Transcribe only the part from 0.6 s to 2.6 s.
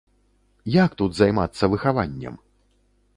Як тут займацца выхаваннем?